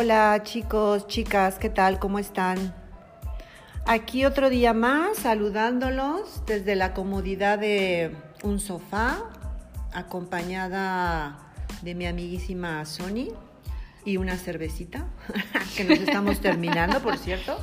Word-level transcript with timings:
Hola 0.00 0.42
chicos, 0.44 1.08
chicas, 1.08 1.56
¿qué 1.58 1.70
tal? 1.70 1.98
¿Cómo 1.98 2.20
están? 2.20 2.72
Aquí 3.84 4.24
otro 4.24 4.48
día 4.48 4.72
más 4.72 5.18
saludándolos 5.18 6.46
desde 6.46 6.76
la 6.76 6.94
comodidad 6.94 7.58
de 7.58 8.14
un 8.44 8.60
sofá, 8.60 9.18
acompañada 9.92 11.36
de 11.82 11.96
mi 11.96 12.06
amiguísima 12.06 12.84
Sony 12.84 13.34
y 14.04 14.18
una 14.18 14.36
cervecita, 14.36 15.08
que 15.76 15.82
nos 15.82 15.98
estamos 15.98 16.38
terminando, 16.38 17.00
por 17.00 17.18
cierto, 17.18 17.58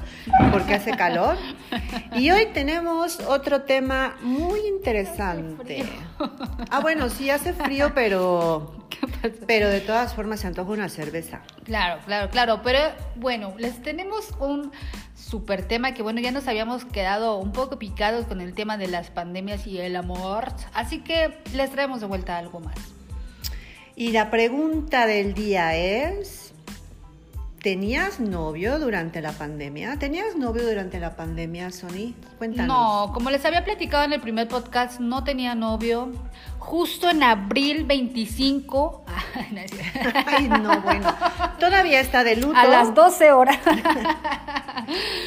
porque 0.51 0.73
hace 0.73 0.91
calor. 0.91 1.37
Y 2.17 2.31
hoy 2.31 2.47
tenemos 2.53 3.21
otro 3.21 3.61
tema 3.61 4.17
muy 4.21 4.59
interesante. 4.67 5.85
Ah, 6.69 6.81
bueno, 6.81 7.07
sí 7.07 7.29
hace 7.29 7.53
frío, 7.53 7.93
pero, 7.95 8.84
pero 9.47 9.69
de 9.69 9.81
todas 9.81 10.13
formas 10.13 10.41
se 10.41 10.47
antoja 10.47 10.71
una 10.71 10.89
cerveza. 10.89 11.41
Claro, 11.63 12.01
claro, 12.05 12.29
claro. 12.29 12.61
Pero 12.63 12.79
bueno, 13.15 13.53
les 13.57 13.81
tenemos 13.81 14.31
un 14.39 14.71
super 15.15 15.67
tema 15.67 15.93
que 15.93 16.03
bueno, 16.03 16.21
ya 16.21 16.31
nos 16.31 16.47
habíamos 16.47 16.85
quedado 16.85 17.37
un 17.37 17.51
poco 17.51 17.79
picados 17.79 18.25
con 18.25 18.41
el 18.41 18.53
tema 18.53 18.77
de 18.77 18.87
las 18.87 19.09
pandemias 19.09 19.65
y 19.67 19.79
el 19.79 19.95
amor. 19.95 20.53
Así 20.73 20.99
que 20.99 21.37
les 21.53 21.71
traemos 21.71 22.01
de 22.01 22.07
vuelta 22.07 22.37
algo 22.37 22.59
más. 22.59 22.77
Y 23.95 24.11
la 24.11 24.29
pregunta 24.29 25.07
del 25.07 25.33
día 25.33 25.75
es, 25.75 26.44
¿tenías 27.65 28.19
novio 28.19 28.77
durante 28.77 29.23
la 29.23 29.31
pandemia? 29.31 29.97
¿Tenías 29.97 30.35
novio 30.35 30.63
durante 30.67 30.99
la 30.99 31.15
pandemia, 31.15 31.71
Sony? 31.71 32.13
Cuéntanos. 32.37 32.67
No, 32.67 33.11
como 33.11 33.31
les 33.31 33.43
había 33.43 33.65
platicado 33.65 34.03
en 34.03 34.13
el 34.13 34.21
primer 34.21 34.47
podcast, 34.47 34.99
no 34.99 35.23
tenía 35.23 35.55
novio. 35.55 36.11
Justo 36.59 37.09
en 37.09 37.23
abril 37.23 37.83
25. 37.85 39.05
Ay, 40.27 40.47
no, 40.47 40.79
bueno. 40.81 41.11
Todavía 41.59 42.01
está 42.01 42.23
de 42.23 42.35
luto. 42.35 42.55
A 42.55 42.65
las 42.67 42.93
12 42.93 43.31
horas. 43.31 43.57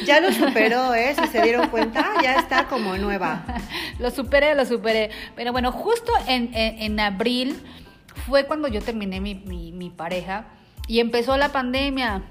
Ya 0.05 0.21
lo 0.21 0.31
superó, 0.31 0.93
¿eh? 0.93 1.13
Si 1.19 1.27
se 1.27 1.41
dieron 1.41 1.67
cuenta, 1.67 2.13
ya 2.23 2.35
está 2.35 2.67
como 2.67 2.95
nueva. 2.95 3.43
Lo 3.99 4.09
superé, 4.09 4.55
lo 4.55 4.65
superé. 4.65 5.09
Pero 5.35 5.51
bueno, 5.51 5.73
justo 5.73 6.13
en, 6.27 6.53
en, 6.53 6.81
en 6.81 6.99
abril 7.01 7.61
fue 8.27 8.45
cuando 8.45 8.69
yo 8.69 8.81
terminé 8.81 9.19
mi, 9.19 9.35
mi, 9.35 9.73
mi, 9.73 9.89
pareja 9.89 10.45
y 10.89 10.99
empezó 10.99 11.37
la 11.37 11.49
pandemia. 11.49 12.23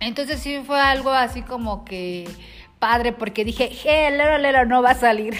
Entonces 0.00 0.40
sí 0.40 0.62
fue 0.64 0.80
algo 0.80 1.10
así 1.10 1.42
como 1.42 1.84
que 1.84 2.28
padre 2.78 3.12
porque 3.12 3.44
dije, 3.44 3.70
hello, 3.84 4.24
hello, 4.24 4.64
no 4.64 4.82
va 4.82 4.92
a 4.92 4.94
salir. 4.94 5.36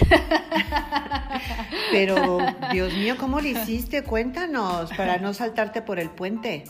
Pero, 1.91 2.39
Dios 2.71 2.93
mío, 2.93 3.15
¿cómo 3.17 3.39
lo 3.39 3.47
hiciste? 3.47 4.03
Cuéntanos, 4.03 4.91
para 4.91 5.17
no 5.17 5.33
saltarte 5.33 5.81
por 5.81 5.99
el 5.99 6.09
puente. 6.09 6.65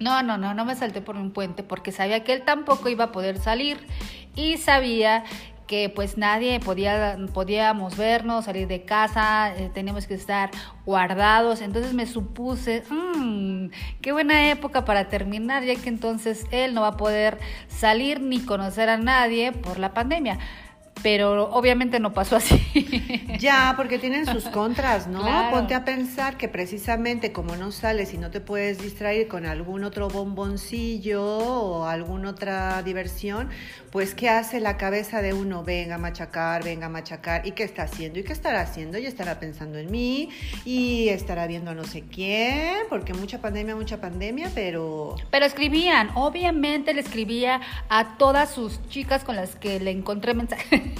No, 0.00 0.24
no, 0.24 0.38
no, 0.38 0.54
no 0.54 0.64
me 0.64 0.74
salté 0.74 1.00
por 1.00 1.16
un 1.16 1.30
puente 1.30 1.62
porque 1.62 1.92
sabía 1.92 2.24
que 2.24 2.32
él 2.32 2.42
tampoco 2.42 2.88
iba 2.88 3.04
a 3.04 3.12
poder 3.12 3.38
salir 3.38 3.78
y 4.34 4.56
sabía 4.56 5.22
que 5.66 5.88
pues 5.88 6.18
nadie 6.18 6.60
podía 6.60 7.18
podíamos 7.32 7.96
vernos, 7.96 8.44
salir 8.44 8.68
de 8.68 8.84
casa, 8.84 9.54
eh, 9.56 9.70
teníamos 9.72 10.06
que 10.06 10.14
estar 10.14 10.50
guardados, 10.84 11.60
entonces 11.60 11.94
me 11.94 12.06
supuse, 12.06 12.82
mmm, 12.90 13.68
qué 14.00 14.12
buena 14.12 14.50
época 14.50 14.84
para 14.84 15.08
terminar, 15.08 15.64
ya 15.64 15.76
que 15.76 15.88
entonces 15.88 16.46
él 16.50 16.74
no 16.74 16.82
va 16.82 16.88
a 16.88 16.96
poder 16.96 17.38
salir 17.68 18.20
ni 18.20 18.40
conocer 18.40 18.88
a 18.88 18.96
nadie 18.96 19.52
por 19.52 19.78
la 19.78 19.94
pandemia 19.94 20.38
pero 21.02 21.50
obviamente 21.50 22.00
no 22.00 22.12
pasó 22.12 22.36
así. 22.36 22.58
Ya, 23.38 23.74
porque 23.76 23.98
tienen 23.98 24.24
sus 24.24 24.44
contras, 24.44 25.08
¿no? 25.08 25.22
Claro. 25.22 25.56
Ponte 25.56 25.74
a 25.74 25.84
pensar 25.84 26.36
que 26.36 26.48
precisamente 26.48 27.32
como 27.32 27.56
no 27.56 27.72
sales 27.72 28.14
y 28.14 28.18
no 28.18 28.30
te 28.30 28.40
puedes 28.40 28.80
distraer 28.80 29.26
con 29.26 29.46
algún 29.46 29.82
otro 29.82 30.08
bomboncillo 30.08 31.24
o 31.24 31.84
alguna 31.86 32.30
otra 32.30 32.82
diversión, 32.84 33.50
pues 33.90 34.14
¿qué 34.14 34.28
hace 34.28 34.60
la 34.60 34.76
cabeza 34.76 35.22
de 35.22 35.34
uno? 35.34 35.64
Venga 35.64 35.96
a 35.96 35.98
machacar, 35.98 36.62
venga 36.62 36.86
a 36.86 36.88
machacar. 36.88 37.44
¿Y 37.44 37.50
qué 37.50 37.64
está 37.64 37.82
haciendo? 37.82 38.20
¿Y 38.20 38.22
qué 38.22 38.32
estará 38.32 38.60
haciendo? 38.60 38.96
Y 38.96 39.06
estará 39.06 39.40
pensando 39.40 39.76
en 39.78 39.90
mí 39.90 40.28
y 40.64 41.08
estará 41.08 41.48
viendo 41.48 41.72
a 41.72 41.74
no 41.74 41.82
sé 41.82 42.02
quién, 42.02 42.76
porque 42.88 43.12
mucha 43.12 43.40
pandemia, 43.40 43.74
mucha 43.74 44.00
pandemia, 44.00 44.50
pero... 44.54 45.16
Pero 45.30 45.46
escribían, 45.46 46.10
obviamente 46.14 46.94
le 46.94 47.00
escribía 47.00 47.60
a 47.88 48.16
todas 48.18 48.50
sus 48.50 48.86
chicas 48.88 49.24
con 49.24 49.34
las 49.34 49.56
que 49.56 49.80
le 49.80 49.90
encontré 49.90 50.34
mensajes. 50.34 50.91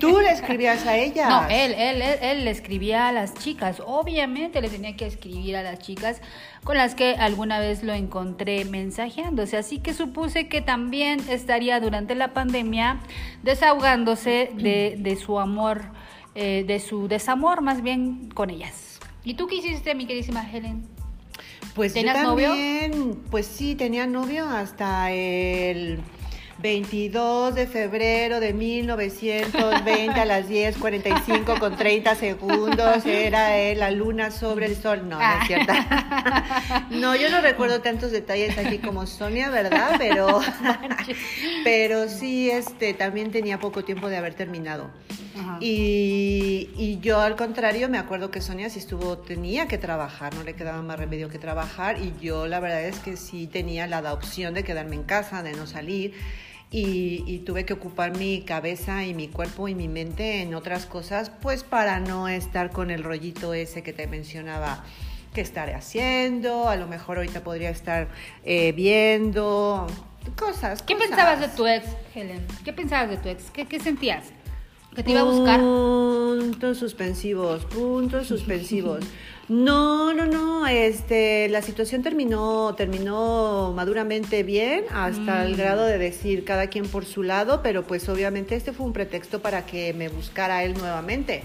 ¿Tú 0.00 0.20
le 0.20 0.30
escribías 0.30 0.86
a 0.86 0.96
ella? 0.96 1.28
No, 1.28 1.48
él, 1.48 1.74
él, 1.76 2.02
él, 2.02 2.18
él, 2.22 2.44
le 2.44 2.50
escribía 2.50 3.08
a 3.08 3.12
las 3.12 3.34
chicas. 3.34 3.82
Obviamente 3.84 4.60
le 4.60 4.68
tenía 4.68 4.96
que 4.96 5.06
escribir 5.06 5.56
a 5.56 5.62
las 5.62 5.78
chicas 5.78 6.20
con 6.64 6.76
las 6.76 6.94
que 6.94 7.14
alguna 7.14 7.58
vez 7.58 7.82
lo 7.82 7.92
encontré 7.92 8.64
mensajeándose. 8.64 9.56
Así 9.56 9.78
que 9.78 9.94
supuse 9.94 10.48
que 10.48 10.60
también 10.60 11.20
estaría 11.28 11.80
durante 11.80 12.14
la 12.14 12.32
pandemia 12.32 13.00
desahogándose 13.42 14.50
de, 14.54 14.96
de 14.98 15.16
su 15.16 15.38
amor, 15.38 15.82
eh, 16.34 16.64
de 16.66 16.80
su 16.80 17.08
desamor 17.08 17.60
más 17.60 17.82
bien 17.82 18.30
con 18.30 18.50
ellas. 18.50 18.98
¿Y 19.24 19.34
tú 19.34 19.46
qué 19.46 19.56
hiciste, 19.56 19.94
mi 19.94 20.06
queridísima 20.06 20.48
Helen? 20.50 20.86
Pues 21.74 21.92
¿Tenías 21.92 22.16
yo 22.16 22.28
también, 22.28 22.90
novio? 22.90 23.16
Pues 23.30 23.46
sí, 23.46 23.74
tenía 23.74 24.06
novio 24.06 24.48
hasta 24.48 25.12
el 25.12 26.00
22 26.60 27.54
de 27.54 27.66
febrero 27.66 28.38
de 28.38 28.52
1920 28.52 30.20
a 30.20 30.24
las 30.26 30.48
10:45 30.48 31.58
con 31.58 31.76
30 31.76 32.14
segundos 32.16 33.06
era 33.06 33.56
eh, 33.56 33.74
la 33.74 33.90
luna 33.90 34.30
sobre 34.30 34.66
el 34.66 34.76
sol. 34.76 35.08
No, 35.08 35.18
no 35.18 35.40
es 35.40 35.46
cierto. 35.46 35.72
No, 36.90 37.16
yo 37.16 37.30
no 37.30 37.40
recuerdo 37.40 37.80
tantos 37.80 38.10
detalles 38.10 38.58
aquí 38.58 38.78
como 38.78 39.06
Sonia, 39.06 39.48
¿verdad? 39.48 39.94
Pero, 39.98 40.40
pero 41.64 42.08
sí, 42.08 42.50
este, 42.50 42.94
también 42.94 43.30
tenía 43.30 43.58
poco 43.58 43.84
tiempo 43.84 44.08
de 44.08 44.16
haber 44.16 44.34
terminado. 44.34 44.90
Y, 45.60 46.70
y, 46.76 46.98
yo 47.00 47.20
al 47.20 47.36
contrario 47.36 47.88
me 47.88 47.98
acuerdo 47.98 48.30
que 48.30 48.40
Sonia 48.40 48.68
sí 48.68 48.78
estuvo, 48.78 49.18
tenía 49.18 49.68
que 49.68 49.78
trabajar, 49.78 50.34
no 50.34 50.42
le 50.42 50.54
quedaba 50.54 50.82
más 50.82 50.98
remedio 50.98 51.28
que 51.28 51.38
trabajar 51.38 51.98
y 51.98 52.12
yo 52.20 52.46
la 52.46 52.60
verdad 52.60 52.84
es 52.84 52.98
que 52.98 53.16
sí 53.16 53.46
tenía 53.46 53.86
la 53.86 54.12
opción 54.12 54.52
de 54.54 54.64
quedarme 54.64 54.96
en 54.96 55.04
casa, 55.04 55.42
de 55.42 55.52
no 55.52 55.66
salir. 55.66 56.14
Y, 56.72 57.24
y, 57.26 57.40
tuve 57.40 57.64
que 57.64 57.72
ocupar 57.72 58.16
mi 58.16 58.42
cabeza 58.42 59.04
y 59.04 59.12
mi 59.12 59.26
cuerpo 59.26 59.66
y 59.66 59.74
mi 59.74 59.88
mente 59.88 60.40
en 60.40 60.54
otras 60.54 60.86
cosas, 60.86 61.28
pues 61.28 61.64
para 61.64 61.98
no 61.98 62.28
estar 62.28 62.70
con 62.70 62.92
el 62.92 63.02
rollito 63.02 63.54
ese 63.54 63.82
que 63.82 63.92
te 63.92 64.06
mencionaba 64.06 64.84
que 65.34 65.40
estaré 65.40 65.74
haciendo, 65.74 66.68
a 66.68 66.76
lo 66.76 66.86
mejor 66.86 67.18
ahorita 67.18 67.42
podría 67.42 67.70
estar 67.70 68.08
eh, 68.44 68.72
viendo 68.72 69.86
cosas. 70.36 70.82
¿Qué 70.82 70.94
cosas. 70.94 71.08
pensabas 71.08 71.40
de 71.40 71.48
tu 71.48 71.66
ex, 71.66 71.86
Helen? 72.14 72.46
¿Qué 72.64 72.72
pensabas 72.72 73.10
de 73.10 73.16
tu 73.16 73.28
ex? 73.28 73.50
¿Qué, 73.50 73.66
qué 73.66 73.80
sentías? 73.80 74.32
¿Que 74.94 75.02
te 75.02 75.12
iba 75.12 75.20
a 75.20 75.24
buscar? 75.24 75.60
Puntos 75.60 76.78
suspensivos, 76.78 77.64
puntos 77.66 78.26
suspensivos. 78.26 79.04
No, 79.50 80.14
no, 80.14 80.26
no, 80.26 80.68
este, 80.68 81.48
la 81.48 81.60
situación 81.60 82.04
terminó, 82.04 82.72
terminó 82.76 83.72
maduramente 83.74 84.44
bien 84.44 84.84
hasta 84.92 85.42
mm. 85.42 85.46
el 85.46 85.56
grado 85.56 85.86
de 85.86 85.98
decir 85.98 86.44
cada 86.44 86.68
quien 86.68 86.86
por 86.86 87.04
su 87.04 87.24
lado, 87.24 87.60
pero 87.60 87.84
pues 87.84 88.08
obviamente 88.08 88.54
este 88.54 88.72
fue 88.72 88.86
un 88.86 88.92
pretexto 88.92 89.42
para 89.42 89.66
que 89.66 89.92
me 89.92 90.08
buscara 90.08 90.62
él 90.62 90.74
nuevamente. 90.74 91.42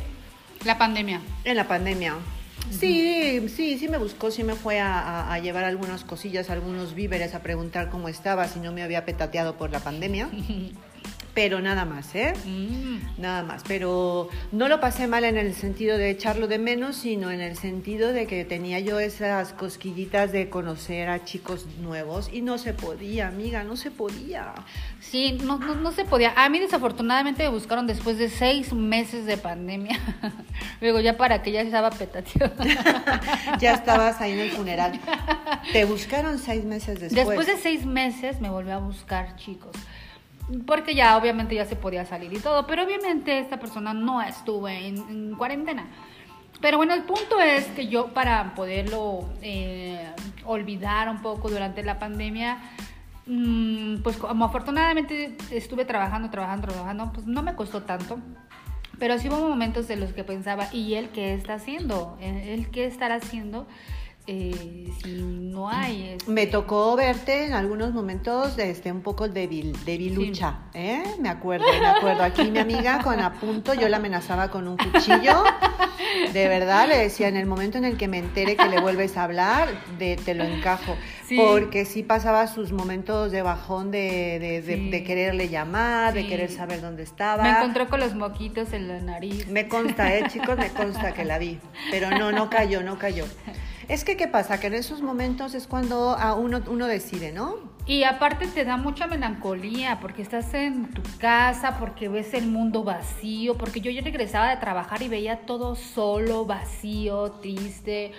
La 0.65 0.77
pandemia. 0.77 1.19
En 1.45 1.55
la 1.55 1.67
pandemia. 1.67 2.13
Uh 2.13 2.19
-huh. 2.19 2.79
Sí, 2.79 3.49
sí, 3.49 3.79
sí 3.79 3.87
me 3.87 3.97
buscó, 3.97 4.29
sí 4.29 4.43
me 4.43 4.53
fue 4.53 4.79
a, 4.79 4.99
a, 4.99 5.33
a, 5.33 5.39
llevar 5.39 5.63
algunas 5.63 6.03
cosillas, 6.03 6.51
algunos 6.51 6.93
víveres, 6.93 7.33
a 7.33 7.41
preguntar 7.41 7.89
cómo 7.89 8.07
estaba, 8.07 8.47
si 8.47 8.59
no 8.59 8.71
me 8.71 8.83
había 8.83 9.03
petateado 9.03 9.55
por 9.55 9.71
la 9.71 9.79
pandemia. 9.79 10.29
pero 11.35 11.59
nada 11.61 11.83
más, 11.83 12.15
¿eh? 12.15 12.33
Mm. 12.45 13.21
Nada 13.21 13.43
más. 13.43 13.61
Pero 13.67 14.29
no 14.53 14.69
lo 14.69 14.79
pasé 14.79 15.07
mal 15.07 15.25
en 15.25 15.37
el 15.37 15.53
sentido 15.53 15.97
de 15.97 16.09
echarlo 16.09 16.47
de 16.47 16.57
menos, 16.57 16.95
sino 16.95 17.29
en 17.29 17.41
el 17.41 17.57
sentido 17.57 18.13
de 18.13 18.25
que 18.25 18.45
tenía 18.45 18.79
yo 18.79 18.99
esas 18.99 19.51
cosquillitas 19.51 20.31
de 20.31 20.49
conocer 20.49 21.09
a 21.09 21.25
chicos 21.25 21.65
nuevos 21.81 22.29
y 22.31 22.41
no 22.41 22.57
se 22.57 22.73
podía, 22.73 23.27
amiga, 23.27 23.65
no 23.65 23.75
se 23.75 23.91
podía. 23.91 24.53
Sí, 25.01 25.37
no, 25.43 25.59
no, 25.59 25.75
no 25.75 25.91
se 25.91 26.05
podía. 26.05 26.33
A 26.37 26.47
mí 26.47 26.59
desafortunadamente 26.59 27.43
me 27.43 27.49
buscaron 27.49 27.85
después 27.85 28.17
de 28.17 28.29
seis 28.29 28.71
meses 28.71 29.25
de 29.25 29.35
pandemia. 29.35 29.99
Luego 30.79 31.01
ya 31.01 31.17
para 31.17 31.43
que 31.43 31.51
ya 31.51 31.61
estaba 31.61 31.89
petateado. 31.89 32.53
ya 33.59 33.73
estabas 33.73 34.21
ahí 34.21 34.31
en 34.31 34.39
el 34.39 34.51
funeral. 34.51 35.01
Te 35.73 35.83
buscaron 35.83 36.39
seis 36.39 36.63
meses 36.63 36.97
después. 37.01 37.27
Después 37.27 37.47
de 37.47 37.57
seis 37.57 37.85
meses 37.85 38.39
me 38.39 38.49
volvió 38.49 38.75
a 38.75 38.79
buscar 38.79 39.35
chicos 39.35 39.75
porque 40.65 40.95
ya 40.95 41.17
obviamente 41.17 41.55
ya 41.55 41.65
se 41.65 41.75
podía 41.75 42.05
salir 42.05 42.33
y 42.33 42.39
todo, 42.39 42.67
pero 42.67 42.83
obviamente 42.83 43.39
esta 43.39 43.59
persona 43.59 43.93
no 43.93 44.21
estuvo 44.21 44.67
en, 44.67 44.97
en 44.97 45.35
cuarentena. 45.35 45.87
Pero 46.61 46.77
bueno, 46.77 46.93
el 46.93 47.03
punto 47.03 47.39
es 47.41 47.65
que 47.67 47.87
yo 47.87 48.07
para 48.13 48.55
poderlo 48.55 49.29
eh, 49.41 50.07
olvidar 50.45 51.09
un 51.09 51.21
poco 51.21 51.49
durante 51.49 51.83
la 51.83 51.99
pandemia, 51.99 52.59
mmm, 53.25 53.97
pues 53.97 54.17
como 54.17 54.45
afortunadamente 54.45 55.35
estuve 55.51 55.85
trabajando, 55.85 56.29
trabajando, 56.29 56.67
trabajando, 56.67 57.11
pues 57.13 57.25
no 57.25 57.43
me 57.43 57.55
costó 57.55 57.83
tanto. 57.83 58.19
Pero 58.97 59.19
sí 59.19 59.27
hubo 59.27 59.49
momentos 59.49 59.87
de 59.89 59.97
los 59.97 60.13
que 60.13 60.23
pensaba, 60.23 60.69
¿y 60.71 60.93
él 60.93 61.09
qué 61.09 61.33
está 61.33 61.55
haciendo? 61.55 62.17
¿Él 62.21 62.69
qué 62.71 62.85
estará 62.85 63.15
haciendo? 63.15 63.67
Eh, 64.27 64.91
si 65.03 65.11
no 65.13 65.69
hay. 65.69 66.15
Este 66.17 66.31
me 66.31 66.47
tocó 66.47 66.95
verte 66.95 67.45
en 67.45 67.53
algunos 67.53 67.93
momentos 67.93 68.57
este, 68.57 68.91
un 68.91 69.01
poco 69.01 69.27
débil, 69.27 69.75
debilucha, 69.85 70.59
¿eh? 70.73 71.03
Me 71.19 71.29
acuerdo, 71.29 71.65
me 71.79 71.87
acuerdo. 71.87 72.23
Aquí 72.23 72.49
mi 72.49 72.59
amiga 72.59 73.01
con 73.03 73.19
a 73.19 73.33
punto, 73.33 73.73
yo 73.73 73.87
la 73.87 73.97
amenazaba 73.97 74.49
con 74.49 74.67
un 74.67 74.77
cuchillo. 74.77 75.43
De 76.33 76.47
verdad, 76.47 76.87
le 76.87 76.97
decía, 76.97 77.27
en 77.27 77.37
el 77.37 77.45
momento 77.45 77.77
en 77.77 77.85
el 77.85 77.97
que 77.97 78.07
me 78.07 78.17
entere 78.17 78.55
que 78.55 78.67
le 78.67 78.79
vuelves 78.79 79.17
a 79.17 79.23
hablar, 79.23 79.69
de, 79.97 80.17
te 80.17 80.33
lo 80.33 80.43
encajo. 80.43 80.95
Porque 81.35 81.85
sí 81.85 82.03
pasaba 82.03 82.47
sus 82.47 82.71
momentos 82.71 83.31
de 83.31 83.41
bajón 83.41 83.91
de, 83.91 84.63
de, 84.65 85.03
quererle 85.03 85.49
llamar, 85.49 86.13
de 86.13 86.27
querer 86.27 86.51
saber 86.51 86.81
dónde 86.81 87.03
estaba. 87.03 87.43
Me 87.43 87.49
encontró 87.49 87.87
con 87.87 87.99
los 87.99 88.15
moquitos 88.15 88.73
en 88.73 88.87
la 88.87 88.99
nariz. 88.99 89.47
Me 89.47 89.67
consta, 89.67 90.13
¿eh, 90.15 90.25
chicos? 90.29 90.57
Me 90.57 90.69
consta 90.69 91.13
que 91.13 91.25
la 91.25 91.37
vi. 91.37 91.59
Pero 91.91 92.09
no, 92.11 92.31
no 92.31 92.49
cayó, 92.49 92.83
no 92.83 92.97
cayó. 92.97 93.25
Es 93.87 94.03
que, 94.03 94.17
¿qué 94.17 94.27
pasa? 94.27 94.59
Que 94.59 94.67
en 94.67 94.73
esos 94.73 95.01
momentos 95.01 95.53
es 95.53 95.67
cuando 95.67 96.11
a 96.11 96.33
uno, 96.33 96.61
uno 96.67 96.87
decide, 96.87 97.31
¿no? 97.31 97.55
Y 97.85 98.03
aparte 98.03 98.47
te 98.47 98.65
da 98.65 98.77
mucha 98.77 99.05
melancolía 99.05 99.99
porque 100.01 100.23
estás 100.23 100.53
en 100.55 100.89
tu 100.89 101.03
casa, 101.19 101.77
porque 101.77 102.09
ves 102.09 102.33
el 102.33 102.47
mundo 102.47 102.83
vacío, 102.83 103.55
porque 103.55 103.79
yo 103.79 103.91
ya 103.91 104.01
regresaba 104.01 104.49
de 104.49 104.57
trabajar 104.57 105.03
y 105.03 105.07
veía 105.07 105.45
todo 105.45 105.75
solo, 105.75 106.45
vacío, 106.45 107.33
triste. 107.33 108.11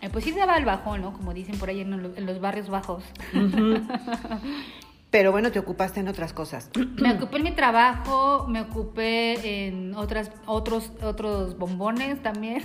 Eh, 0.00 0.08
pues 0.10 0.24
sí 0.24 0.32
daba 0.32 0.56
el 0.56 0.64
bajón, 0.64 1.02
¿no? 1.02 1.12
Como 1.12 1.34
dicen 1.34 1.58
por 1.58 1.68
ahí 1.68 1.82
en, 1.82 2.26
los 2.26 2.40
barrios 2.40 2.70
bajos. 2.70 3.04
Pero 5.10 5.32
bueno, 5.32 5.50
te 5.50 5.58
ocupaste 5.58 5.98
en 5.98 6.06
otras 6.06 6.32
cosas. 6.32 6.70
Me 7.00 7.12
ocupé 7.12 7.38
en 7.38 7.42
mi 7.42 7.52
trabajo, 7.52 8.46
me 8.48 8.60
ocupé 8.60 9.66
en 9.66 9.94
otras, 9.96 10.30
otros, 10.46 10.92
otros 11.02 11.58
bombones 11.58 12.22
también. 12.22 12.62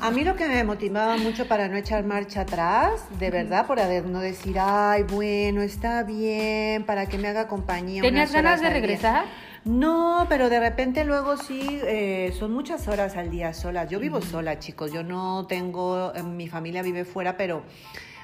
A 0.00 0.10
mí 0.10 0.24
lo 0.24 0.34
que 0.34 0.48
me 0.48 0.64
motivaba 0.64 1.16
mucho 1.16 1.46
para 1.46 1.68
no 1.68 1.76
echar 1.76 2.04
marcha 2.04 2.40
atrás, 2.40 3.06
de 3.20 3.30
verdad, 3.30 3.66
por 3.66 3.78
no 4.06 4.20
decir, 4.20 4.56
ay, 4.58 5.04
bueno, 5.04 5.62
está 5.62 6.02
bien, 6.02 6.84
para 6.84 7.06
que 7.06 7.18
me 7.18 7.28
haga 7.28 7.46
compañía. 7.46 8.02
¿Tenías 8.02 8.32
ganas 8.32 8.60
de 8.60 8.70
regresar? 8.70 9.24
No, 9.64 10.26
pero 10.28 10.48
de 10.48 10.58
repente 10.58 11.04
luego 11.04 11.36
sí, 11.36 11.80
eh, 11.84 12.34
son 12.38 12.52
muchas 12.52 12.88
horas 12.88 13.16
al 13.16 13.30
día 13.30 13.52
solas. 13.52 13.90
Yo 13.90 14.00
vivo 14.00 14.22
sola, 14.22 14.58
chicos. 14.58 14.90
Yo 14.92 15.02
no 15.02 15.46
tengo, 15.46 16.12
eh, 16.14 16.22
mi 16.22 16.48
familia 16.48 16.82
vive 16.82 17.04
fuera, 17.04 17.36
pero 17.36 17.62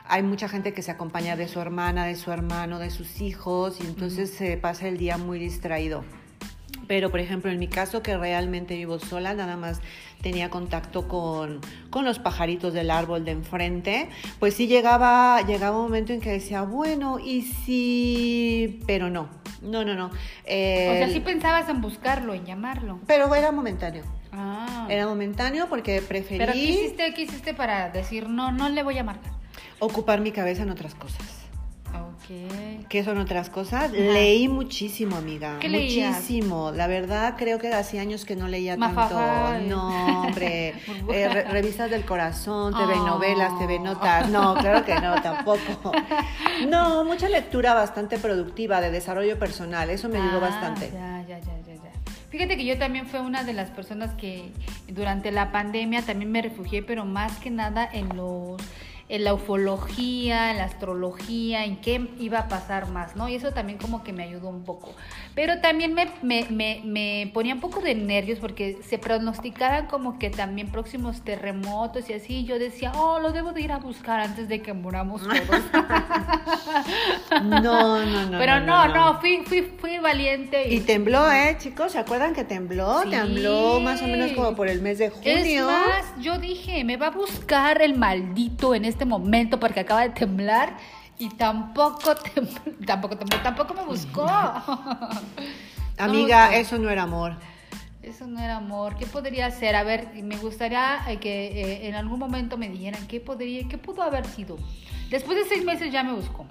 hay 0.09 0.23
mucha 0.23 0.49
gente 0.49 0.73
que 0.73 0.83
se 0.83 0.91
acompaña 0.91 1.37
de 1.37 1.49
su 1.49 1.61
hermana, 1.61 2.07
de 2.07 2.17
su 2.17 2.31
hermano, 2.31 2.79
de 2.79 2.91
sus 2.91 3.21
hijos 3.21 3.79
y 3.81 3.87
entonces 3.87 4.31
se 4.31 4.57
pasa 4.57 4.89
el 4.89 4.99
día 4.99 5.17
muy 5.19 5.39
distraído. 5.39 6.05
Pero, 6.89 7.11
por 7.11 7.21
ejemplo, 7.21 7.51
en 7.51 7.59
mi 7.59 7.67
caso, 7.67 8.03
que 8.03 8.17
realmente 8.17 8.77
vivo 8.77 8.99
sola, 8.99 9.35
nada 9.35 9.57
más 9.57 9.81
tenía 10.23 10.51
contacto 10.51 11.09
con, 11.09 11.61
con, 11.91 12.05
los 12.05 12.19
pajaritos 12.19 12.73
del 12.73 12.91
árbol 12.91 13.25
de 13.25 13.33
enfrente, 13.33 14.09
pues 14.39 14.55
sí 14.55 14.69
llegaba, 14.69 15.43
llegaba 15.43 15.77
un 15.77 15.85
momento 15.85 16.13
en 16.13 16.21
que 16.21 16.31
decía, 16.31 16.63
bueno, 16.63 17.19
y 17.19 17.43
sí, 17.43 18.81
pero 18.87 19.11
no, 19.11 19.29
no, 19.63 19.85
no, 19.85 19.95
no. 19.95 20.07
o 20.07 20.13
sea, 20.45 21.09
sí 21.09 21.21
pensabas 21.21 21.69
en 21.69 21.81
buscarlo, 21.81 22.35
en 22.35 22.45
llamarlo. 22.45 23.01
Pero 23.07 23.35
era 23.35 23.51
momentáneo. 23.51 24.05
Ah. 24.33 24.87
Era 24.89 25.07
momentáneo 25.07 25.69
porque 25.69 26.03
preferí... 26.03 26.39
¿Pero 26.39 26.53
qué 26.53 26.59
hiciste, 26.59 27.15
qué 27.15 27.23
hiciste 27.23 27.55
para 27.55 27.91
decir, 27.91 28.29
no, 28.29 28.53
no 28.53 28.69
le 28.69 28.83
voy 28.83 28.99
a 28.99 29.05
marcar? 29.05 29.36
Ocupar 29.79 30.21
mi 30.21 30.33
cabeza 30.33 30.63
en 30.63 30.71
otras 30.71 30.95
cosas. 30.95 31.47
Ok. 31.95 32.87
¿Qué 32.89 33.05
son 33.05 33.19
otras 33.19 33.51
cosas? 33.51 33.93
Leí 33.93 34.49
muchísimo, 34.49 35.17
amiga. 35.17 35.59
¿Qué 35.61 35.69
muchísimo. 35.69 36.73
La 36.73 36.87
verdad, 36.87 37.35
creo 37.37 37.59
que 37.59 37.69
hace 37.73 38.01
años 38.01 38.25
que 38.25 38.37
no 38.37 38.49
leía 38.49 38.77
tanto. 38.77 39.19
No, 39.67 40.23
hombre. 40.23 40.75
Eh, 41.13 41.29
revistas 41.29 41.91
del 41.91 42.05
corazón, 42.05 42.75
TV 42.75 42.95
oh. 42.95 43.07
novelas, 43.07 43.59
TV 43.59 43.79
notas. 43.79 44.29
No, 44.29 44.55
claro 44.55 44.85
que 44.85 44.95
no, 44.97 45.21
tampoco. 45.23 45.93
No, 46.69 47.05
mucha 47.05 47.29
lectura 47.29 47.75
bastante 47.75 48.19
productiva 48.19 48.81
de 48.81 48.91
desarrollo 48.91 49.39
personal. 49.39 49.91
Eso 49.91 50.09
me 50.09 50.19
ayudó 50.19 50.39
ah, 50.39 50.41
bastante. 50.41 50.91
Ya, 50.93 51.25
ya, 51.29 51.39
ya, 51.39 51.59
ya, 51.67 51.75
ya. 51.75 51.93
Fíjate 52.31 52.57
que 52.57 52.65
yo 52.65 52.79
también 52.79 53.07
fui 53.07 53.21
una 53.21 53.45
de 53.45 53.53
las 53.53 53.71
personas 53.71 54.15
que 54.15 54.51
durante 54.89 55.31
la 55.31 55.53
pandemia 55.53 56.03
también 56.03 56.33
me 56.33 56.43
refugié, 56.43 56.83
pero 56.83 57.05
más 57.05 57.37
que 57.39 57.51
nada 57.51 57.89
en 57.93 58.17
los 58.17 58.61
en 59.09 59.23
la 59.23 59.35
ufología, 59.35 60.51
en 60.51 60.57
la 60.57 60.65
astrología, 60.65 61.65
en 61.65 61.77
qué 61.77 62.11
iba 62.19 62.41
a 62.41 62.49
pasar 62.49 62.89
más, 62.89 63.15
¿no? 63.15 63.29
Y 63.29 63.37
eso 63.37 63.53
también 63.53 63.79
como 63.79 64.03
que 64.03 64.13
me 64.13 64.25
ayudó 64.25 64.49
un 64.49 64.65
poco. 64.65 64.93
Pero 65.37 65.61
también 65.61 65.95
me, 65.95 66.09
me, 66.23 66.47
me, 66.51 66.81
me 66.85 67.31
ponía 67.33 67.55
un 67.55 67.61
poco 67.61 67.81
de 67.81 67.95
nervios 67.95 68.41
porque 68.41 68.79
se 68.83 68.99
pronosticaban 68.99 69.87
como 69.87 70.19
que 70.19 70.31
también 70.31 70.73
próximos 70.73 71.23
terremotos 71.23 72.11
y 72.11 72.15
así. 72.15 72.45
Yo 72.45 72.59
decía, 72.59 72.91
oh, 72.97 73.21
lo 73.21 73.33
debo 73.33 73.53
de 73.53 73.61
ir 73.61 73.71
a 73.71 73.79
buscar 73.79 74.19
antes 74.19 74.49
de 74.49 74.61
que 74.61 74.73
muramos 74.73 75.23
todos. 75.23 75.39
no, 77.45 78.05
no, 78.05 78.31
no. 78.31 78.39
Pero 78.39 78.61
no, 78.61 78.89
no, 78.89 79.21
fui, 79.21 79.43
fui, 79.45 79.63
fui 79.79 79.99
valiente. 79.99 80.73
Y... 80.73 80.81
tembló, 80.81 81.31
¿eh, 81.31 81.57
chicos? 81.59 81.93
¿Se 81.93 81.99
acuerdan 81.99 82.35
que 82.35 82.43
tembló? 82.43 83.03
Tembló 83.09 83.79
más 83.81 84.03
o 84.03 84.07
menos 84.07 84.33
como 84.33 84.57
por 84.57 84.69
el 84.69 84.83
mes 84.83 84.99
de 84.99 85.11
junio. 85.11 85.33
Es 85.33 85.65
más, 85.65 86.07
yo 86.19 86.39
dije, 86.39 86.83
me 86.83 86.97
va 86.97 87.09
a 87.09 87.11
buscar 87.11 87.83
el 87.83 87.97
maldito 87.97 88.75
en 88.75 88.85
este 88.85 88.96
este 88.97 89.05
momento 89.05 89.61
porque 89.61 89.81
acaba 89.81 90.03
de 90.03 90.11
temblar 90.11 90.75
y 91.19 91.29
tampoco, 91.29 92.15
tampoco 92.87 93.17
tampoco 93.17 93.75
me 93.75 93.85
buscó. 93.85 94.27
Amiga, 95.99 96.57
eso 96.57 96.79
no 96.79 96.89
era 96.89 97.03
amor. 97.03 97.35
Eso 98.03 98.27
no 98.27 98.41
era 98.41 98.57
amor. 98.57 98.97
¿Qué 98.97 99.05
podría 99.05 99.51
ser? 99.51 99.77
A 99.77 99.83
ver, 99.83 100.09
me 100.23 100.37
gustaría 100.39 101.01
eh, 101.09 101.19
que 101.19 101.47
eh, 101.61 101.89
en 101.89 101.95
algún 101.95 102.19
momento 102.19 102.57
me 102.57 102.71
dijeran 102.71 103.07
qué 103.07 103.21
podría, 103.21 103.69
qué 103.69 103.77
pudo 103.77 104.03
haber 104.03 104.25
sido. 104.27 104.57
Después 105.11 105.37
de 105.37 105.45
seis 105.45 105.65
meses 105.65 105.93
ya 105.93 106.03
me 106.03 106.13
buscó. 106.13 106.47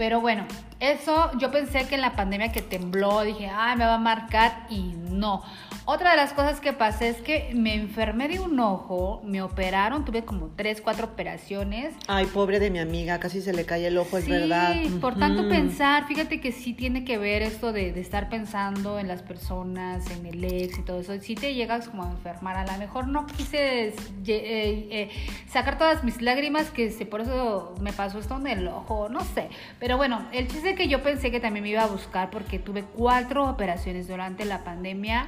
Pero 0.00 0.18
bueno, 0.22 0.46
eso 0.80 1.30
yo 1.36 1.50
pensé 1.50 1.86
que 1.86 1.94
en 1.94 2.00
la 2.00 2.16
pandemia 2.16 2.52
que 2.52 2.62
tembló, 2.62 3.20
dije, 3.20 3.50
ay, 3.54 3.76
me 3.76 3.84
va 3.84 3.96
a 3.96 3.98
marcar 3.98 4.64
y 4.70 4.94
no. 5.10 5.42
Otra 5.84 6.12
de 6.12 6.16
las 6.16 6.32
cosas 6.32 6.60
que 6.60 6.72
pasé 6.72 7.08
es 7.08 7.16
que 7.18 7.50
me 7.54 7.74
enfermé 7.74 8.28
de 8.28 8.38
un 8.38 8.58
ojo, 8.60 9.20
me 9.24 9.42
operaron, 9.42 10.04
tuve 10.04 10.24
como 10.24 10.48
tres, 10.56 10.80
cuatro 10.80 11.06
operaciones. 11.06 11.94
Ay, 12.06 12.26
pobre 12.26 12.60
de 12.60 12.70
mi 12.70 12.78
amiga, 12.78 13.18
casi 13.18 13.42
se 13.42 13.52
le 13.52 13.66
cae 13.66 13.88
el 13.88 13.98
ojo, 13.98 14.16
es 14.16 14.28
verdad. 14.28 14.72
Sí, 14.72 14.88
por 15.00 15.18
tanto 15.18 15.48
pensar, 15.48 16.06
fíjate 16.06 16.40
que 16.40 16.52
sí 16.52 16.72
tiene 16.74 17.04
que 17.04 17.18
ver 17.18 17.42
esto 17.42 17.72
de, 17.72 17.88
estar 18.00 18.28
pensando 18.28 18.98
en 18.98 19.08
las 19.08 19.22
personas, 19.22 20.08
en 20.10 20.24
el 20.26 20.44
ex 20.44 20.78
y 20.78 20.82
todo 20.82 21.00
eso. 21.00 21.18
Si 21.20 21.34
te 21.34 21.54
llegas 21.54 21.88
como 21.88 22.04
a 22.04 22.10
enfermar, 22.10 22.56
a 22.56 22.64
lo 22.72 22.78
mejor 22.78 23.08
no 23.08 23.26
quise 23.26 23.88
eh, 23.88 23.94
eh, 24.26 25.10
sacar 25.48 25.76
todas 25.76 26.04
mis 26.04 26.22
lágrimas, 26.22 26.70
que 26.70 26.88
por 27.04 27.20
eso 27.20 27.74
me 27.80 27.92
pasó 27.92 28.18
esto 28.20 28.36
en 28.36 28.46
el 28.46 28.68
ojo, 28.68 29.08
no 29.08 29.20
sé. 29.20 29.48
Pero 29.80 29.89
bueno, 29.96 30.26
el 30.32 30.48
chiste 30.48 30.70
es 30.70 30.76
que 30.76 30.88
yo 30.88 31.02
pensé 31.02 31.30
que 31.30 31.40
también 31.40 31.62
me 31.62 31.70
iba 31.70 31.82
a 31.82 31.86
buscar 31.86 32.30
porque 32.30 32.58
tuve 32.58 32.84
cuatro 32.84 33.48
operaciones 33.48 34.08
durante 34.08 34.44
la 34.44 34.64
pandemia 34.64 35.26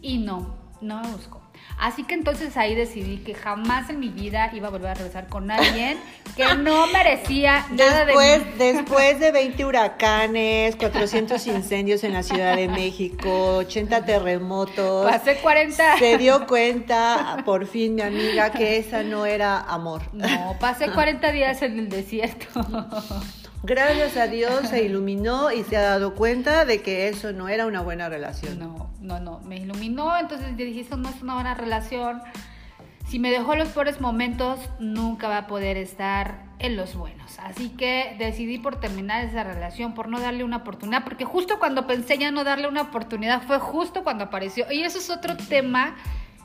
y 0.00 0.18
no, 0.18 0.56
no 0.80 1.02
me 1.02 1.08
buscó. 1.08 1.42
Así 1.78 2.04
que 2.04 2.14
entonces 2.14 2.56
ahí 2.56 2.74
decidí 2.74 3.18
que 3.18 3.34
jamás 3.34 3.90
en 3.90 4.00
mi 4.00 4.08
vida 4.08 4.50
iba 4.52 4.68
a 4.68 4.70
volver 4.70 4.90
a 4.90 4.94
regresar 4.94 5.28
con 5.28 5.50
alguien 5.50 5.98
que 6.36 6.54
no 6.54 6.86
merecía 6.88 7.66
nada 7.70 8.04
de 8.04 8.12
mí. 8.12 8.44
Después 8.58 9.20
de 9.20 9.32
20 9.32 9.64
huracanes, 9.64 10.76
400 10.76 11.44
incendios 11.46 12.04
en 12.04 12.12
la 12.12 12.22
Ciudad 12.22 12.56
de 12.56 12.68
México, 12.68 13.56
80 13.56 14.04
terremotos. 14.04 15.10
Pasé 15.10 15.36
40. 15.36 15.98
Se 15.98 16.18
dio 16.18 16.46
cuenta, 16.46 17.38
por 17.44 17.66
fin, 17.66 17.96
mi 17.96 18.02
amiga, 18.02 18.50
que 18.50 18.78
esa 18.78 19.02
no 19.02 19.26
era 19.26 19.60
amor. 19.60 20.02
No, 20.12 20.56
pasé 20.60 20.90
40 20.90 21.32
días 21.32 21.62
en 21.62 21.78
el 21.78 21.88
desierto. 21.88 22.46
Gracias 23.64 24.16
a 24.16 24.26
Dios 24.26 24.68
se 24.68 24.82
iluminó 24.82 25.52
y 25.52 25.62
se 25.62 25.76
ha 25.76 25.82
dado 25.82 26.16
cuenta 26.16 26.64
de 26.64 26.82
que 26.82 27.08
eso 27.08 27.32
no 27.32 27.48
era 27.48 27.66
una 27.66 27.80
buena 27.80 28.08
relación. 28.08 28.58
No, 28.58 28.90
no, 29.00 29.20
no, 29.20 29.38
me 29.40 29.56
iluminó, 29.56 30.18
entonces 30.18 30.56
dije, 30.56 30.80
eso 30.80 30.96
no 30.96 31.08
es 31.08 31.22
una 31.22 31.34
buena 31.34 31.54
relación. 31.54 32.22
Si 33.06 33.20
me 33.20 33.30
dejó 33.30 33.54
los 33.54 33.68
peores 33.68 34.00
momentos, 34.00 34.58
nunca 34.80 35.28
va 35.28 35.38
a 35.38 35.46
poder 35.46 35.76
estar 35.76 36.42
en 36.58 36.74
los 36.74 36.96
buenos. 36.96 37.38
Así 37.38 37.68
que 37.68 38.16
decidí 38.18 38.58
por 38.58 38.80
terminar 38.80 39.24
esa 39.24 39.44
relación, 39.44 39.94
por 39.94 40.08
no 40.08 40.18
darle 40.18 40.42
una 40.42 40.58
oportunidad, 40.58 41.04
porque 41.04 41.24
justo 41.24 41.60
cuando 41.60 41.86
pensé 41.86 42.18
ya 42.18 42.32
no 42.32 42.42
darle 42.42 42.66
una 42.66 42.82
oportunidad, 42.82 43.42
fue 43.42 43.60
justo 43.60 44.02
cuando 44.02 44.24
apareció. 44.24 44.66
Y 44.72 44.82
eso 44.82 44.98
es 44.98 45.08
otro 45.08 45.36
tema 45.36 45.94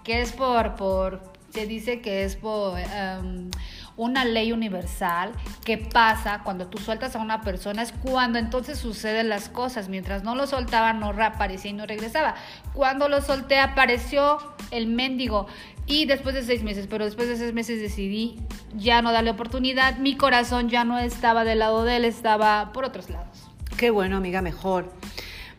que 0.04 0.22
es 0.22 0.34
por, 0.34 0.76
por 0.76 1.24
se 1.50 1.66
dice 1.66 2.00
que 2.00 2.24
es 2.24 2.36
por... 2.36 2.78
Em, 2.78 3.50
una 3.98 4.24
ley 4.24 4.52
universal 4.52 5.32
que 5.66 5.78
pasa 5.78 6.42
cuando 6.44 6.68
tú 6.68 6.78
sueltas 6.78 7.16
a 7.16 7.20
una 7.20 7.42
persona, 7.42 7.82
es 7.82 7.92
cuando 7.92 8.40
entonces 8.40 8.78
suceden 8.78 9.28
las 9.28 9.50
cosas. 9.50 9.90
Mientras 9.90 10.24
no 10.24 10.36
lo 10.36 10.48
soltaba, 10.48 10.94
no 10.94 11.12
reaparecía 11.12 11.72
y 11.72 11.74
no 11.74 11.86
regresaba. 11.86 12.36
Cuando 12.74 13.10
lo 13.10 13.22
solté, 13.22 13.60
apareció 13.60 14.38
el 14.72 14.88
mendigo. 14.88 15.48
Y 15.88 16.06
después 16.06 16.36
de 16.36 16.44
seis 16.44 16.64
meses, 16.64 16.88
pero 16.90 17.06
después 17.06 17.28
de 17.28 17.38
seis 17.38 17.54
meses 17.54 17.82
decidí 17.82 18.40
ya 18.76 19.02
no 19.02 19.12
darle 19.12 19.32
oportunidad. 19.32 19.98
Mi 19.98 20.16
corazón 20.16 20.70
ya 20.70 20.84
no 20.84 21.00
estaba 21.00 21.44
del 21.44 21.60
lado 21.60 21.84
de 21.84 21.98
él, 21.98 22.06
estaba 22.06 22.72
por 22.74 22.86
otros 22.86 23.10
lados. 23.10 23.50
Qué 23.78 23.90
bueno, 23.90 24.18
amiga, 24.18 24.42
mejor. 24.42 24.92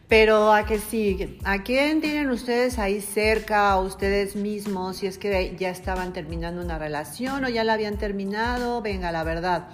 Pero 0.08 0.54
a 0.54 0.64
que 0.64 0.78
sí, 0.78 1.38
¿a 1.44 1.62
quién 1.62 2.00
tienen 2.00 2.30
ustedes 2.30 2.78
ahí 2.78 3.02
cerca, 3.02 3.76
o 3.76 3.84
ustedes 3.84 4.36
mismos, 4.36 4.96
si 4.96 5.06
es 5.06 5.18
que 5.18 5.54
ya 5.58 5.68
estaban 5.68 6.14
terminando 6.14 6.62
una 6.62 6.78
relación 6.78 7.44
o 7.44 7.48
ya 7.50 7.62
la 7.62 7.74
habían 7.74 7.98
terminado? 7.98 8.80
Venga, 8.80 9.12
la 9.12 9.22
verdad. 9.22 9.68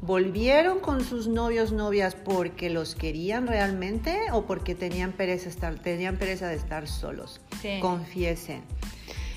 ¿Volvieron 0.00 0.78
con 0.78 1.04
sus 1.04 1.26
novios, 1.26 1.72
novias 1.72 2.14
porque 2.14 2.70
los 2.70 2.94
querían 2.94 3.48
realmente 3.48 4.16
o 4.32 4.46
porque 4.46 4.74
tenían 4.74 5.12
pereza, 5.12 5.48
estar, 5.48 5.74
tenían 5.74 6.16
pereza 6.16 6.46
de 6.46 6.54
estar 6.54 6.86
solos? 6.86 7.40
Confiesen. 7.80 8.62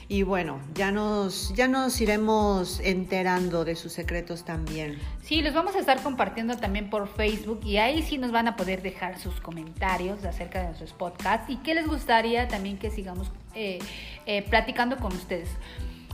Y 0.10 0.24
bueno, 0.24 0.60
ya 0.74 0.92
nos, 0.92 1.54
ya 1.56 1.68
nos 1.68 2.00
iremos 2.02 2.82
enterando 2.82 3.64
de 3.64 3.76
sus 3.76 3.94
secretos 3.94 4.44
también. 4.44 5.00
Sí, 5.22 5.42
los 5.42 5.54
vamos 5.54 5.76
a 5.76 5.80
estar 5.80 6.02
compartiendo 6.04 6.58
también 6.58 6.90
por 6.90 7.08
Facebook 7.08 7.62
y 7.64 7.78
ahí 7.78 8.02
sí 8.04 8.18
nos 8.18 8.32
van 8.32 8.48
a 8.48 8.56
poder 8.56 8.82
dejar 8.82 9.18
sus 9.18 9.40
comentarios 9.40 10.24
acerca 10.26 10.60
de 10.60 10.66
nuestros 10.66 10.94
podcasts 10.94 11.50
y 11.50 11.58
qué 11.58 11.74
les 11.74 11.88
gustaría 11.88 12.48
también 12.48 12.78
que 12.78 12.92
sigamos 12.92 13.32
eh, 13.56 13.80
eh, 14.26 14.42
platicando 14.50 14.98
con 14.98 15.14
ustedes. 15.14 15.50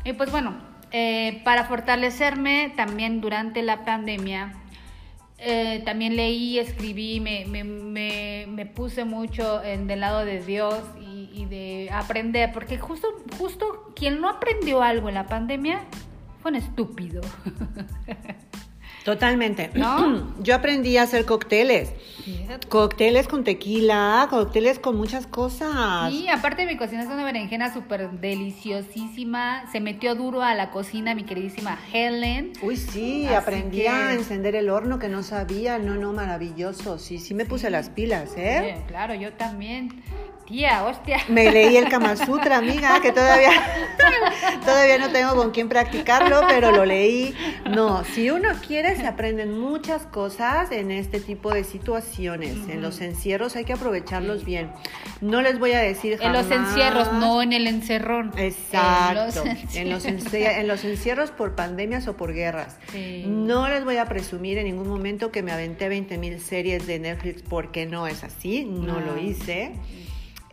Y 0.05 0.13
pues 0.13 0.31
bueno, 0.31 0.55
eh, 0.91 1.41
para 1.43 1.65
fortalecerme 1.65 2.72
también 2.75 3.22
durante 3.22 3.63
la 3.63 3.86
pandemia, 3.86 4.53
también 5.86 6.17
leí, 6.17 6.60
escribí, 6.60 7.22
me, 7.22 7.46
me, 7.46 7.63
me, 8.46 8.65
puse 8.65 9.05
mucho 9.05 9.63
en 9.63 9.88
del 9.88 10.01
lado 10.01 10.25
de 10.25 10.43
Dios 10.43 10.84
y, 11.34 11.46
de 11.46 11.90
aprender, 11.92 12.52
porque 12.54 12.78
justo, 12.78 13.08
justo 13.38 13.92
quien 13.96 14.22
no 14.22 14.30
aprendió 14.30 14.82
algo 14.82 15.10
en 15.10 15.16
la 15.16 15.28
pandemia 15.28 15.82
fue 16.42 16.52
un 16.52 16.58
estúpido. 16.58 17.22
Totalmente. 19.04 19.72
¿No? 19.74 20.36
Yo 20.44 20.56
aprendí 20.56 20.98
a 20.98 21.04
hacer 21.04 21.26
cócteles. 21.26 21.94
Cócteles 22.68 23.28
con 23.28 23.44
tequila, 23.44 24.28
cócteles 24.30 24.78
con 24.78 24.98
muchas 24.98 25.26
cosas. 25.26 26.12
Sí, 26.12 26.28
aparte 26.30 26.66
mi 26.66 26.78
cocina 26.78 27.02
es 27.02 27.08
una 27.08 27.24
berenjena 27.24 27.74
súper 27.74 28.12
deliciosísima. 28.12 29.66
Se 29.72 29.80
metió 29.80 30.16
duro 30.16 30.44
a 30.44 30.54
la 30.54 30.70
cocina 30.70 31.16
mi 31.16 31.24
queridísima 31.24 31.78
Helen. 31.92 32.54
Uy, 32.62 32.78
sí, 32.78 33.28
aprendí 33.28 33.88
a 33.88 34.14
encender 34.14 34.56
el 34.56 34.70
horno 34.70 35.00
que 35.00 35.10
no 35.10 35.24
sabía. 35.24 35.80
No, 35.80 35.96
no, 35.96 36.14
maravilloso. 36.14 37.00
Sí, 37.00 37.18
sí 37.18 37.34
me 37.34 37.46
puse 37.46 37.70
las 37.70 37.90
pilas, 37.90 38.34
¿eh? 38.38 38.84
Claro, 38.88 39.16
yo 39.16 39.34
también. 39.34 40.04
Tía, 40.50 40.84
hostia. 40.84 41.20
Me 41.27 41.51
leí 41.51 41.77
el 41.77 41.89
Kama 41.89 42.15
Sutra, 42.25 42.58
amiga, 42.58 43.00
que 43.01 43.12
todavía, 43.12 43.51
todavía 44.65 44.98
no 44.98 45.12
tengo 45.12 45.36
con 45.36 45.51
quién 45.51 45.70
practicarlo, 45.70 46.41
pero 46.48 46.72
lo 46.72 46.86
leí. 46.86 47.36
No, 47.70 48.03
si 48.03 48.32
uno 48.32 48.50
quiere, 48.65 48.96
se 48.96 49.06
aprenden 49.06 49.60
muchas 49.60 50.08
cosas 50.08 50.72
en 50.72 50.89
este 50.89 51.20
tipo 51.20 51.53
de 51.53 51.63
situaciones. 51.63 52.68
En 52.68 52.82
los 52.82 53.00
encierros 53.00 53.56
hay 53.56 53.65
que 53.65 53.74
aprovecharlos 53.74 54.44
bien. 54.44 54.72
No 55.22 55.44
les 55.44 55.60
voy 55.60 55.74
a 55.74 55.82
decir 55.82 56.18
jamás. 56.18 56.50
En 56.50 56.50
los 56.50 56.68
encierros, 56.68 57.13
no 57.13 57.44
en 57.44 57.53
el 57.53 57.68
encerrón. 57.68 58.34
Exacto. 58.36 59.44
En 59.75 59.91
los, 59.91 60.06
en 60.06 60.68
los, 60.68 60.84
encierros 60.84 61.29
por 61.29 61.53
pandemias 61.53 62.08
o 62.08 62.18
por 62.18 62.34
guerras. 62.34 62.79
No 63.27 63.70
les 63.70 63.86
voy 63.86 63.98
a 63.98 64.06
presumir 64.06 64.58
en 64.58 64.65
ningún 64.65 64.88
momento 64.88 65.32
que 65.32 65.44
me 65.44 65.51
aventé 65.51 65.89
20 65.89 66.18
mil 66.18 66.39
series 66.41 66.88
de 66.88 66.98
Netflix 66.98 67.44
porque 67.44 67.86
no 67.86 68.08
es 68.08 68.24
así, 68.24 68.65
no 68.65 69.00
lo 69.00 69.20
hice. 69.20 69.74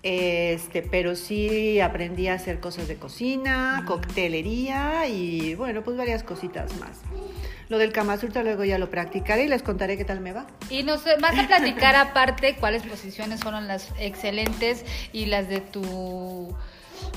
Este, 0.08 0.82
pero 0.82 1.16
sí 1.16 1.80
aprendí 1.80 2.28
a 2.28 2.34
hacer 2.34 2.60
cosas 2.60 2.86
de 2.86 2.94
cocina, 2.94 3.82
coctelería 3.88 5.08
y 5.08 5.56
bueno, 5.56 5.82
pues 5.82 5.96
varias 5.96 6.22
cositas 6.22 6.78
más. 6.78 7.00
Lo 7.68 7.76
del 7.78 7.92
Kama 7.92 8.16
luego 8.44 8.62
ya 8.62 8.78
lo 8.78 8.88
practicaré 8.88 9.46
y 9.46 9.48
les 9.48 9.64
contaré 9.64 9.96
qué 9.96 10.04
tal 10.04 10.20
me 10.20 10.32
va. 10.32 10.46
Y 10.70 10.84
nos 10.84 11.02
vas 11.20 11.36
a 11.36 11.48
platicar 11.48 11.96
aparte 11.96 12.54
cuáles 12.54 12.84
posiciones 12.84 13.40
fueron 13.40 13.66
las 13.66 13.88
excelentes 13.98 14.84
y 15.12 15.26
las 15.26 15.48
de 15.48 15.60
tu 15.60 16.54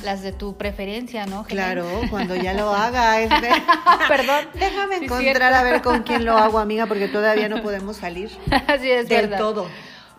las 0.03 0.23
de 0.23 0.31
tu 0.31 0.57
preferencia, 0.57 1.27
¿no? 1.27 1.43
Claro, 1.43 1.85
cuando 2.09 2.35
ya 2.35 2.53
lo 2.53 2.73
haga. 2.73 3.21
Es 3.21 3.29
Perdón. 4.07 4.47
Déjame 4.55 4.95
encontrar 4.95 5.53
a 5.53 5.61
ver 5.61 5.83
con 5.83 6.01
quién 6.01 6.25
lo 6.25 6.35
hago, 6.35 6.57
amiga, 6.57 6.87
porque 6.87 7.07
todavía 7.07 7.49
no 7.49 7.61
podemos 7.61 7.97
salir. 7.97 8.31
Así 8.65 8.89
es, 8.89 9.07
del 9.07 9.29
todo. 9.37 9.67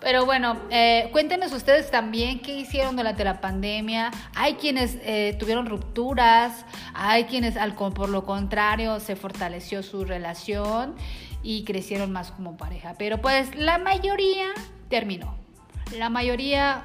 Pero 0.00 0.24
bueno, 0.24 0.56
eh, 0.70 1.08
cuéntenos 1.12 1.52
ustedes 1.52 1.90
también 1.90 2.40
qué 2.40 2.52
hicieron 2.56 2.96
durante 2.96 3.22
la 3.22 3.40
pandemia. 3.40 4.10
Hay 4.34 4.54
quienes 4.54 4.96
eh, 5.02 5.36
tuvieron 5.38 5.66
rupturas, 5.66 6.64
hay 6.94 7.24
quienes 7.24 7.56
al, 7.56 7.74
por 7.74 8.08
lo 8.08 8.24
contrario 8.24 8.98
se 8.98 9.14
fortaleció 9.14 9.82
su 9.82 10.04
relación 10.04 10.94
y 11.42 11.64
crecieron 11.64 12.12
más 12.12 12.30
como 12.30 12.56
pareja. 12.56 12.94
Pero 12.98 13.20
pues 13.20 13.54
la 13.54 13.78
mayoría 13.78 14.46
terminó. 14.88 15.34
La 15.96 16.08
mayoría... 16.08 16.82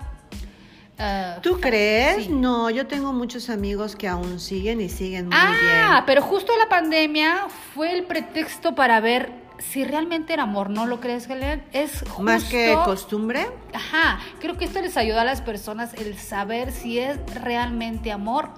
Uh, 0.98 1.42
¿Tú 1.42 1.60
crees? 1.60 2.30
No, 2.30 2.70
yo 2.70 2.88
tengo 2.88 3.12
muchos 3.12 3.50
amigos 3.50 3.98
que 3.98 4.08
aún 4.08 4.40
siguen 4.40 4.80
y 4.80 4.88
siguen 4.88 5.26
muy 5.26 5.36
ah, 5.38 5.50
bien. 5.50 5.74
Ah, 5.76 6.04
pero 6.06 6.22
justo 6.22 6.54
la 6.58 6.70
pandemia 6.70 7.48
fue 7.74 7.94
el 7.94 8.04
pretexto 8.04 8.76
para 8.76 9.02
ver 9.02 9.45
si 9.60 9.84
realmente 9.84 10.34
era 10.34 10.44
amor, 10.44 10.70
¿no 10.70 10.86
lo 10.86 11.00
crees, 11.00 11.30
Helen? 11.30 11.64
Es 11.72 12.02
justo, 12.02 12.24
Más 12.24 12.44
que 12.46 12.78
costumbre. 12.86 13.48
Ajá, 13.74 14.20
creo 14.40 14.58
que 14.58 14.66
esto 14.66 14.82
les 14.82 14.98
ayuda 14.98 15.22
a 15.22 15.26
las 15.26 15.42
personas 15.42 15.94
el 15.94 16.18
saber 16.18 16.72
si 16.72 17.00
es 17.00 17.18
realmente 17.42 18.12
amor 18.12 18.50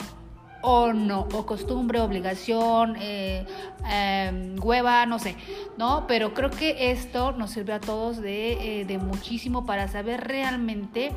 o 0.62 0.92
no, 0.94 1.28
o 1.34 1.46
costumbre, 1.46 2.00
obligación, 2.02 2.96
eh, 3.00 3.46
em, 3.90 4.56
hueva, 4.62 5.06
no 5.06 5.20
sé, 5.20 5.36
¿no? 5.78 6.06
Pero 6.08 6.34
creo 6.34 6.50
que 6.50 6.92
esto 6.92 7.32
nos 7.32 7.52
sirve 7.52 7.74
a 7.74 7.80
todos 7.80 8.18
de, 8.18 8.82
eh, 8.82 8.86
de 8.86 8.98
muchísimo 8.98 9.66
para 9.66 9.88
saber 9.88 10.28
realmente 10.28 11.12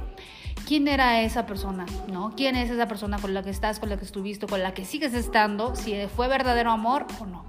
quién 0.67 0.89
era 0.89 1.23
esa 1.23 1.47
persona, 1.47 1.87
¿no? 2.09 2.33
¿Quién 2.37 2.55
es 2.55 2.71
esa 2.71 2.87
persona 2.87 3.19
con 3.19 3.35
la 3.35 3.43
que 3.43 3.51
estás, 3.51 3.81
con 3.81 3.89
la 3.89 3.97
que 3.97 4.05
estuviste, 4.05 4.47
con 4.47 4.63
la 4.63 4.75
que 4.75 4.85
sigues 4.85 5.15
estando, 5.15 5.75
si 5.75 5.97
fue 6.15 6.29
verdadero 6.29 6.71
amor 6.71 7.07
o 7.19 7.27
no. 7.27 7.45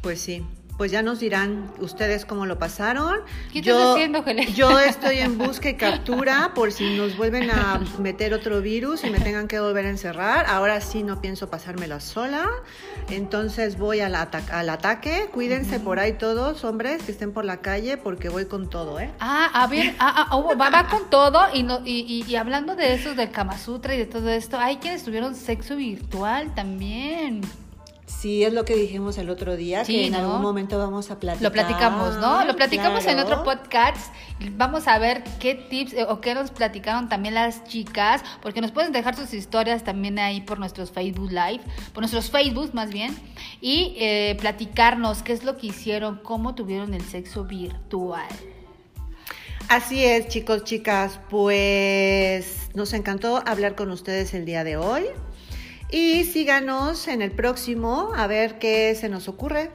Pues 0.00 0.20
sí, 0.20 0.44
pues 0.76 0.90
ya 0.90 1.02
nos 1.02 1.20
dirán 1.20 1.70
ustedes 1.78 2.24
cómo 2.24 2.46
lo 2.46 2.58
pasaron. 2.58 3.20
¿Qué 3.52 3.60
yo, 3.60 3.74
estás 3.76 3.94
haciendo, 3.94 4.24
Yo 4.54 4.78
estoy 4.78 5.18
en 5.18 5.38
busca 5.38 5.68
y 5.68 5.74
captura 5.74 6.52
por 6.54 6.72
si 6.72 6.96
nos 6.96 7.16
vuelven 7.16 7.50
a 7.50 7.80
meter 7.98 8.34
otro 8.34 8.60
virus 8.60 9.04
y 9.04 9.10
me 9.10 9.20
tengan 9.20 9.46
que 9.46 9.60
volver 9.60 9.86
a 9.86 9.90
encerrar. 9.90 10.46
Ahora 10.46 10.80
sí 10.80 11.02
no 11.02 11.20
pienso 11.20 11.48
pasármela 11.48 12.00
sola. 12.00 12.48
Entonces 13.08 13.78
voy 13.78 14.00
al, 14.00 14.14
al 14.14 14.68
ataque. 14.68 15.28
Cuídense 15.32 15.78
por 15.78 16.00
ahí 16.00 16.14
todos, 16.14 16.64
hombres, 16.64 17.02
que 17.02 17.12
estén 17.12 17.32
por 17.32 17.44
la 17.44 17.58
calle 17.58 17.96
porque 17.96 18.28
voy 18.28 18.46
con 18.46 18.68
todo, 18.68 18.98
¿eh? 18.98 19.10
Ah, 19.20 19.50
a 19.52 19.66
ver, 19.66 19.94
ah, 19.98 20.26
ah, 20.30 20.36
oh, 20.36 20.56
va, 20.56 20.88
con 20.88 21.08
todo. 21.08 21.40
Y, 21.52 21.62
no, 21.62 21.82
y, 21.84 22.24
y, 22.26 22.36
hablando 22.36 22.74
de 22.74 22.94
eso, 22.94 23.14
del 23.14 23.30
Kama 23.30 23.58
Sutra 23.58 23.94
y 23.94 23.98
de 23.98 24.06
todo 24.06 24.28
esto, 24.30 24.58
hay 24.58 24.76
quienes 24.76 25.04
tuvieron 25.04 25.34
sexo 25.34 25.76
virtual 25.76 26.54
también. 26.54 27.42
Sí, 28.06 28.44
es 28.44 28.52
lo 28.52 28.64
que 28.64 28.76
dijimos 28.76 29.16
el 29.16 29.30
otro 29.30 29.56
día, 29.56 29.82
que 29.82 30.06
en 30.06 30.14
algún 30.14 30.42
momento 30.42 30.78
vamos 30.78 31.10
a 31.10 31.18
platicar. 31.18 31.42
Lo 31.42 31.52
platicamos, 31.52 32.16
¿no? 32.18 32.44
Lo 32.44 32.54
platicamos 32.54 33.06
en 33.06 33.18
otro 33.18 33.42
podcast. 33.44 34.12
Vamos 34.52 34.88
a 34.88 34.98
ver 34.98 35.24
qué 35.40 35.54
tips 35.54 35.94
eh, 35.94 36.06
o 36.08 36.20
qué 36.20 36.34
nos 36.34 36.50
platicaron 36.50 37.08
también 37.08 37.34
las 37.34 37.64
chicas, 37.64 38.22
porque 38.42 38.60
nos 38.60 38.72
pueden 38.72 38.92
dejar 38.92 39.16
sus 39.16 39.32
historias 39.32 39.84
también 39.84 40.18
ahí 40.18 40.42
por 40.42 40.58
nuestros 40.58 40.90
Facebook 40.90 41.30
Live, 41.30 41.60
por 41.94 42.02
nuestros 42.02 42.30
Facebook 42.30 42.74
más 42.74 42.90
bien, 42.90 43.16
y 43.60 43.94
eh, 43.98 44.36
platicarnos 44.38 45.22
qué 45.22 45.32
es 45.32 45.44
lo 45.44 45.56
que 45.56 45.68
hicieron, 45.68 46.20
cómo 46.22 46.54
tuvieron 46.54 46.92
el 46.92 47.02
sexo 47.02 47.44
virtual. 47.44 48.28
Así 49.68 50.04
es, 50.04 50.28
chicos, 50.28 50.64
chicas, 50.64 51.20
pues 51.30 52.68
nos 52.74 52.92
encantó 52.92 53.42
hablar 53.46 53.74
con 53.74 53.90
ustedes 53.90 54.34
el 54.34 54.44
día 54.44 54.62
de 54.62 54.76
hoy. 54.76 55.04
Y 55.94 56.24
síganos 56.24 57.06
en 57.06 57.22
el 57.22 57.30
próximo 57.30 58.10
a 58.16 58.26
ver 58.26 58.58
qué 58.58 58.96
se 58.96 59.08
nos 59.08 59.28
ocurre. 59.28 59.70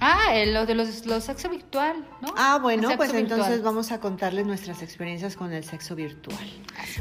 Ah, 0.00 0.32
lo 0.46 0.64
de 0.64 0.74
los, 0.74 0.88
sexo 1.22 1.50
virtual, 1.50 2.06
¿no? 2.22 2.32
Ah, 2.38 2.58
bueno, 2.62 2.88
pues 2.96 3.12
entonces 3.12 3.62
vamos 3.62 3.92
a 3.92 4.00
contarles 4.00 4.46
nuestras 4.46 4.80
experiencias 4.80 5.36
con 5.36 5.52
el 5.52 5.64
sexo 5.64 5.94
virtual. 5.94 6.38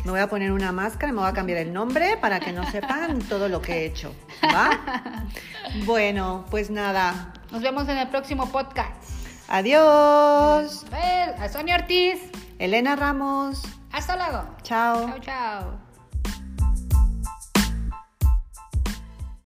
Me 0.04 0.12
voy 0.12 0.20
a 0.20 0.28
poner 0.28 0.52
una 0.52 0.74
máscara, 0.74 1.14
me 1.14 1.22
voy 1.22 1.30
a 1.30 1.34
cambiar 1.34 1.60
el 1.60 1.72
nombre 1.72 2.18
para 2.18 2.42
que 2.42 2.52
no 2.52 2.70
sepan 2.70 3.20
todo 3.30 3.48
lo 3.48 3.62
que 3.62 3.72
he 3.72 3.86
hecho. 3.86 4.14
¿Va? 4.44 4.70
bueno, 5.86 6.44
pues 6.52 6.70
nada. 6.70 7.32
Nos 7.54 7.62
vemos 7.62 7.88
en 7.88 8.00
el 8.00 8.10
próximo 8.10 8.52
podcast. 8.52 9.02
Adiós. 9.48 10.86
A 10.92 11.48
Sonia 11.48 11.76
Ortiz. 11.76 12.20
Elena 12.60 12.98
Ramos. 12.98 13.62
Hasta 13.94 14.18
luego. 14.18 14.44
Chao. 14.64 15.08
Chao, 15.08 15.20
chao. 15.20 15.87